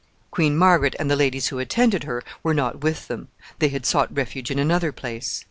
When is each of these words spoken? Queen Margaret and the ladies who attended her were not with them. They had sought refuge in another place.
Queen 0.31 0.57
Margaret 0.57 0.95
and 0.97 1.11
the 1.11 1.15
ladies 1.15 1.49
who 1.49 1.59
attended 1.59 2.05
her 2.05 2.23
were 2.41 2.55
not 2.55 2.79
with 2.81 3.07
them. 3.07 3.27
They 3.59 3.69
had 3.69 3.85
sought 3.85 4.11
refuge 4.17 4.49
in 4.49 4.57
another 4.57 4.91
place. 4.91 5.39